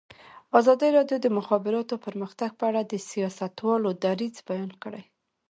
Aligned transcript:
ازادي 0.59 0.89
راډیو 0.97 1.17
د 1.21 1.25
د 1.31 1.35
مخابراتو 1.37 1.95
پرمختګ 2.05 2.49
په 2.59 2.63
اړه 2.69 2.81
د 2.85 2.93
سیاستوالو 3.09 3.89
دریځ 4.03 4.35
بیان 4.49 4.71
کړی. 4.83 5.03